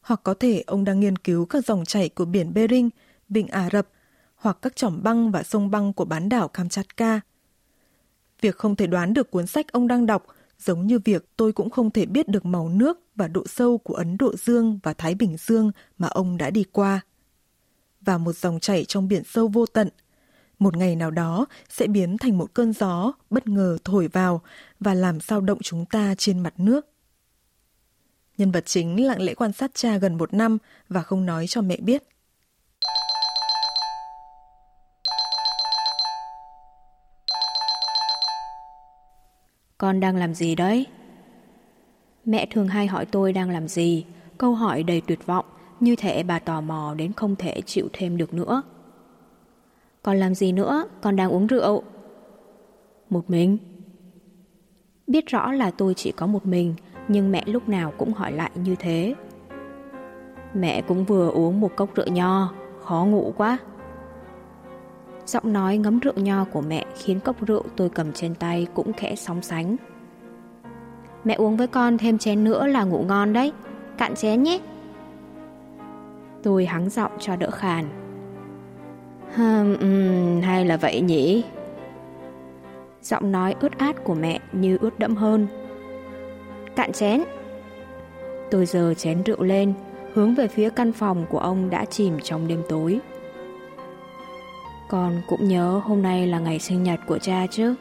Hoặc 0.00 0.20
có 0.22 0.34
thể 0.34 0.62
ông 0.66 0.84
đang 0.84 1.00
nghiên 1.00 1.18
cứu 1.18 1.46
các 1.46 1.66
dòng 1.66 1.84
chảy 1.84 2.08
của 2.08 2.24
biển 2.24 2.54
Bering, 2.54 2.90
vịnh 3.28 3.48
Ả 3.48 3.68
Rập, 3.72 3.88
hoặc 4.40 4.58
các 4.62 4.76
chỏm 4.76 5.02
băng 5.02 5.30
và 5.30 5.42
sông 5.42 5.70
băng 5.70 5.92
của 5.92 6.04
bán 6.04 6.28
đảo 6.28 6.48
Kamchatka. 6.48 7.20
Việc 8.40 8.56
không 8.56 8.76
thể 8.76 8.86
đoán 8.86 9.14
được 9.14 9.30
cuốn 9.30 9.46
sách 9.46 9.72
ông 9.72 9.88
đang 9.88 10.06
đọc 10.06 10.26
giống 10.58 10.86
như 10.86 10.98
việc 10.98 11.24
tôi 11.36 11.52
cũng 11.52 11.70
không 11.70 11.90
thể 11.90 12.06
biết 12.06 12.28
được 12.28 12.44
màu 12.44 12.68
nước 12.68 13.00
và 13.14 13.28
độ 13.28 13.44
sâu 13.46 13.78
của 13.78 13.94
Ấn 13.94 14.16
Độ 14.18 14.36
Dương 14.36 14.78
và 14.82 14.92
Thái 14.92 15.14
Bình 15.14 15.36
Dương 15.38 15.70
mà 15.98 16.08
ông 16.08 16.36
đã 16.36 16.50
đi 16.50 16.64
qua. 16.72 17.00
Và 18.00 18.18
một 18.18 18.36
dòng 18.36 18.60
chảy 18.60 18.84
trong 18.84 19.08
biển 19.08 19.22
sâu 19.24 19.48
vô 19.48 19.66
tận, 19.66 19.88
một 20.58 20.76
ngày 20.76 20.96
nào 20.96 21.10
đó 21.10 21.46
sẽ 21.68 21.86
biến 21.86 22.18
thành 22.18 22.38
một 22.38 22.54
cơn 22.54 22.72
gió 22.72 23.12
bất 23.30 23.48
ngờ 23.48 23.78
thổi 23.84 24.08
vào 24.08 24.42
và 24.80 24.94
làm 24.94 25.20
sao 25.20 25.40
động 25.40 25.58
chúng 25.62 25.86
ta 25.86 26.14
trên 26.18 26.40
mặt 26.40 26.54
nước. 26.56 26.86
Nhân 28.38 28.50
vật 28.50 28.66
chính 28.66 29.06
lặng 29.06 29.22
lẽ 29.22 29.34
quan 29.34 29.52
sát 29.52 29.70
cha 29.74 29.96
gần 29.96 30.18
một 30.18 30.34
năm 30.34 30.58
và 30.88 31.02
không 31.02 31.26
nói 31.26 31.46
cho 31.46 31.62
mẹ 31.62 31.76
biết. 31.76 32.02
Con 39.80 40.00
đang 40.00 40.16
làm 40.16 40.34
gì 40.34 40.54
đấy? 40.54 40.86
Mẹ 42.24 42.46
thường 42.50 42.68
hay 42.68 42.86
hỏi 42.86 43.06
tôi 43.06 43.32
đang 43.32 43.50
làm 43.50 43.68
gì, 43.68 44.04
câu 44.38 44.54
hỏi 44.54 44.82
đầy 44.82 45.00
tuyệt 45.00 45.26
vọng, 45.26 45.44
như 45.80 45.96
thể 45.96 46.22
bà 46.22 46.38
tò 46.38 46.60
mò 46.60 46.94
đến 46.96 47.12
không 47.12 47.36
thể 47.36 47.60
chịu 47.66 47.88
thêm 47.92 48.16
được 48.16 48.34
nữa. 48.34 48.62
Con 50.02 50.16
làm 50.16 50.34
gì 50.34 50.52
nữa? 50.52 50.84
Con 51.00 51.16
đang 51.16 51.30
uống 51.30 51.46
rượu. 51.46 51.82
Một 53.10 53.30
mình. 53.30 53.58
Biết 55.06 55.26
rõ 55.26 55.52
là 55.52 55.70
tôi 55.70 55.94
chỉ 55.94 56.12
có 56.12 56.26
một 56.26 56.46
mình, 56.46 56.74
nhưng 57.08 57.32
mẹ 57.32 57.42
lúc 57.46 57.68
nào 57.68 57.92
cũng 57.98 58.12
hỏi 58.12 58.32
lại 58.32 58.50
như 58.54 58.74
thế. 58.78 59.14
Mẹ 60.54 60.82
cũng 60.82 61.04
vừa 61.04 61.30
uống 61.30 61.60
một 61.60 61.76
cốc 61.76 61.94
rượu 61.94 62.06
nho, 62.06 62.52
khó 62.80 63.04
ngủ 63.04 63.34
quá. 63.36 63.58
Giọng 65.26 65.52
nói 65.52 65.78
ngấm 65.78 65.98
rượu 65.98 66.14
nho 66.16 66.44
của 66.44 66.60
mẹ 66.60 66.84
khiến 66.96 67.20
cốc 67.20 67.46
rượu 67.46 67.64
tôi 67.76 67.88
cầm 67.88 68.12
trên 68.12 68.34
tay 68.34 68.66
cũng 68.74 68.92
khẽ 68.92 69.14
sóng 69.14 69.42
sánh. 69.42 69.76
Mẹ 71.24 71.34
uống 71.34 71.56
với 71.56 71.66
con 71.66 71.98
thêm 71.98 72.18
chén 72.18 72.44
nữa 72.44 72.66
là 72.66 72.84
ngủ 72.84 73.04
ngon 73.08 73.32
đấy, 73.32 73.52
cạn 73.98 74.14
chén 74.14 74.42
nhé. 74.42 74.60
Tôi 76.42 76.66
hắng 76.66 76.90
giọng 76.90 77.12
cho 77.18 77.36
đỡ 77.36 77.50
khàn. 77.50 77.84
Hừm, 79.34 79.76
um, 79.80 80.40
hay 80.42 80.64
là 80.64 80.76
vậy 80.76 81.00
nhỉ? 81.00 81.44
Giọng 83.02 83.32
nói 83.32 83.54
ướt 83.60 83.78
át 83.78 84.04
của 84.04 84.14
mẹ 84.14 84.40
như 84.52 84.78
ướt 84.80 84.98
đẫm 84.98 85.16
hơn. 85.16 85.46
Cạn 86.76 86.92
chén. 86.92 87.22
Tôi 88.50 88.66
giờ 88.66 88.94
chén 88.96 89.22
rượu 89.22 89.42
lên, 89.42 89.72
hướng 90.14 90.34
về 90.34 90.48
phía 90.48 90.70
căn 90.70 90.92
phòng 90.92 91.26
của 91.30 91.38
ông 91.38 91.70
đã 91.70 91.84
chìm 91.84 92.18
trong 92.22 92.48
đêm 92.48 92.62
tối. 92.68 93.00
Con 94.90 95.22
cũng 95.26 95.48
nhớ 95.48 95.80
hôm 95.84 96.02
nay 96.02 96.26
là 96.26 96.38
ngày 96.38 96.58
sinh 96.58 96.82
nhật 96.82 97.00
của 97.06 97.18
cha 97.18 97.46
chứ. 97.46 97.74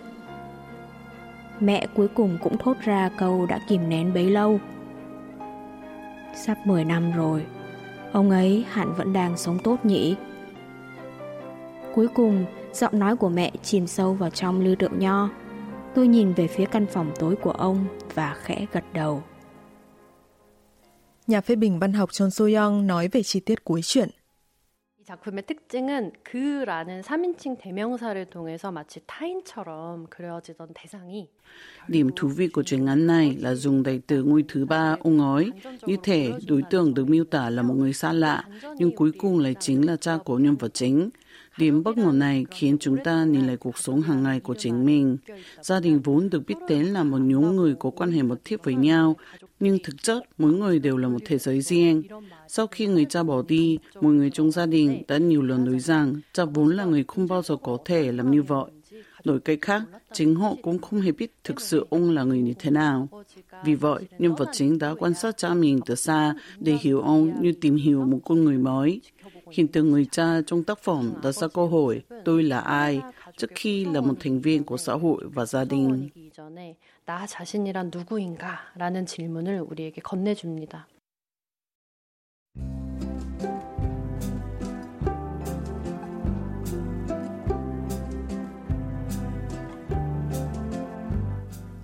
Mẹ 1.60 1.88
cuối 1.96 2.08
cùng 2.08 2.38
cũng 2.44 2.58
thốt 2.58 2.78
ra 2.84 3.10
câu 3.18 3.46
đã 3.46 3.60
kìm 3.68 3.90
nén 3.90 4.14
bấy 4.14 4.30
lâu. 4.30 4.60
Sắp 6.36 6.58
10 6.66 6.86
năm 6.86 7.12
rồi, 7.12 7.46
ông 8.12 8.30
ấy 8.30 8.66
hẳn 8.70 8.94
vẫn 8.94 9.14
đang 9.14 9.38
sống 9.38 9.60
tốt 9.64 9.86
nhỉ. 9.86 10.16
Cuối 11.96 12.08
cùng, 12.08 12.46
giọng 12.74 13.00
nói 13.00 13.16
của 13.16 13.30
mẹ 13.30 13.52
chìm 13.64 13.88
sâu 13.88 14.14
vào 14.14 14.30
trong 14.30 14.62
lưu 14.62 14.76
rượu 14.80 14.92
nho. 14.98 15.30
Tôi 15.96 16.08
nhìn 16.08 16.34
về 16.34 16.48
phía 16.48 16.66
căn 16.66 16.86
phòng 16.86 17.12
tối 17.20 17.36
của 17.36 17.52
ông 17.52 17.86
và 18.14 18.36
khẽ 18.44 18.66
gật 18.72 18.84
đầu. 18.94 19.24
Nhà 21.28 21.42
phê 21.42 21.56
bình 21.56 21.80
văn 21.80 21.94
học 21.94 22.12
Chon 22.12 22.30
So-young 22.30 22.86
nói 22.86 23.08
về 23.08 23.24
chi 23.24 23.40
tiết 23.40 23.64
cuối 23.64 23.82
chuyện. 23.84 24.10
작품의 25.09 25.45
특징은 25.47 26.13
그라는 26.23 27.03
3인칭 27.03 27.59
대명사를 27.59 28.25
통해서 28.31 28.73
마치 28.73 29.01
타인처럼 29.07 30.07
그려지던 30.09 30.73
대상이 30.75 31.29
Điểm 31.89 32.11
thú 32.17 32.29
vị 32.29 32.49
của 32.49 32.63
truyện 32.63 32.85
ngắn 32.85 33.07
này 33.07 33.37
là 33.41 33.55
dùng 33.55 33.83
đầy 33.83 34.01
từ 34.07 34.23
ngôi 34.23 34.45
thứ 34.49 34.65
ba 34.65 34.97
ông 35.01 35.35
ấy, 35.35 35.51
như 35.87 35.97
thể 36.03 36.33
đối 36.49 36.63
tượng 36.71 36.95
được 36.95 37.09
miêu 37.09 37.25
tả 37.25 37.51
là 37.51 37.63
một 37.63 37.75
người 37.75 37.93
xa 37.93 38.13
lạ, 38.13 38.45
nhưng 38.79 38.97
cuối 38.97 39.13
cùng 39.19 39.39
lại 39.39 39.55
chính 39.61 39.87
là 39.87 39.97
cha 39.97 40.19
của 40.25 40.39
nhân 40.39 40.57
vật 40.57 40.75
chính. 40.75 41.11
Điểm 41.59 41.83
bất 41.83 41.99
ngờ 41.99 42.11
này 42.15 42.47
khiến 42.51 42.77
chúng 42.81 42.97
ta 43.05 43.25
nhìn 43.25 43.47
lại 43.47 43.57
cuộc 43.57 43.79
sống 43.79 44.01
hàng 44.01 44.23
ngày 44.23 44.41
của 44.41 44.55
chính 44.55 44.87
mình. 44.87 45.17
Gia 45.61 45.81
đình 45.81 46.01
vốn 46.01 46.31
được 46.31 46.47
biết 46.47 46.55
đến 46.69 46.87
là 46.87 47.03
một 47.03 47.19
nhóm 47.19 47.57
người 47.57 47.75
có 47.75 47.91
quan 47.91 48.13
hệ 48.13 48.23
mật 48.23 48.45
thiết 48.45 48.65
với 48.65 48.75
nhau, 48.75 49.17
nhưng 49.60 49.78
thực 49.84 50.04
chất 50.04 50.24
mỗi 50.38 50.54
người 50.54 50.80
đều 50.80 50.98
là 50.98 51.08
một 51.08 51.20
thế 51.26 51.38
giới 51.38 51.62
riêng. 51.62 52.04
Sau 52.48 52.68
khi 52.68 52.88
người 52.88 53.06
cha 53.06 53.24
bỏ 53.24 53.42
đi, 53.48 53.78
mọi 54.02 54.14
người 54.14 54.30
trong 54.30 54.52
gia 54.52 54.66
đình 54.66 55.04
đã 55.08 55.18
nhiều 55.18 55.42
lần 55.42 55.66
nói 55.66 55.80
rằng 55.80 56.16
cha 56.34 56.46
vốn 56.46 56.76
là 56.76 56.86
người 56.86 57.04
không 57.08 57.28
bao 57.28 57.42
giờ 57.42 57.56
có 57.64 57.78
thể 57.86 58.12
làm 58.12 58.32
như 58.32 58.42
vậy. 58.44 58.66
Đổi 59.24 59.40
cách 59.40 59.60
khác, 59.62 59.82
chính 60.14 60.36
họ 60.36 60.56
cũng 60.62 60.80
không 60.80 61.02
hề 61.02 61.12
biết 61.12 61.32
thực 61.44 61.62
sự 61.62 61.86
ông 61.90 62.12
là 62.12 62.24
người 62.24 62.42
như 62.42 62.54
thế 62.60 62.72
nào. 62.72 63.10
Vì 63.66 63.76
vậy, 63.76 64.04
nhân 64.20 64.36
vật 64.36 64.50
chính 64.52 64.80
đã 64.80 64.94
quan 65.00 65.14
sát 65.14 65.38
cha 65.38 65.54
mình 65.54 65.80
từ 65.86 65.96
xa 65.96 66.36
để 66.60 66.78
hiểu 66.82 67.02
ông 67.02 67.42
như 67.42 67.54
tìm 67.62 67.76
hiểu 67.76 68.06
một 68.06 68.20
con 68.26 68.44
người 68.44 68.58
mới. 68.58 69.02
Hiện 69.51 69.69
tượng 69.69 69.91
người 69.91 70.07
cha 70.11 70.41
trong 70.47 70.65
tác 70.65 70.79
phẩm 70.79 71.15
đã 71.23 71.33
ra 71.33 71.49
câu 71.49 71.69
hỏi 71.69 72.03
tôi 72.25 72.43
là 72.43 72.61
ai 72.61 73.01
trước 73.37 73.51
khi 73.55 73.85
là 73.85 74.01
một 74.01 74.15
thành 74.21 74.41
viên 74.41 74.65
của 74.65 74.77
xã 74.77 74.93
hội 74.95 75.25
và 75.35 75.45
gia 75.47 75.65
đình. 75.65 76.09
나 77.07 77.27
자신이란 77.27 77.91
누구인가? 77.93 78.73
라는 78.77 79.05
질문을 79.05 79.61
우리에게 79.61 80.01
건네줍니다. 80.01 80.89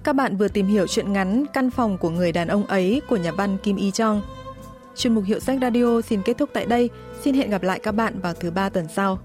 Các 0.05 0.12
bạn 0.12 0.37
vừa 0.37 0.49
tìm 0.49 0.67
hiểu 0.67 0.87
chuyện 0.87 1.12
ngắn 1.12 1.45
Căn 1.52 1.71
phòng 1.71 1.99
của 1.99 2.11
người 2.11 2.33
đàn 2.33 2.49
ông 2.49 2.67
ấy 2.67 3.00
của 3.09 3.17
nhà 3.17 3.33
văn 3.33 3.59
Kim 3.62 3.76
Y 3.76 3.90
Chong. 3.90 4.23
Chuyên 4.96 5.16
mục 5.16 5.24
Hiệu 5.24 5.40
sách 5.40 5.58
Radio 5.62 6.02
xin 6.02 6.22
kết 6.22 6.38
thúc 6.38 6.50
tại 6.54 6.66
đây. 6.66 6.90
Xin 7.22 7.36
hẹn 7.36 7.50
gặp 7.50 7.64
lại 7.64 7.80
các 7.80 7.92
bạn 7.92 8.20
vào 8.20 8.34
thứ 8.34 8.52
ba 8.52 8.70
tuần 8.70 8.88
sau. 8.96 9.20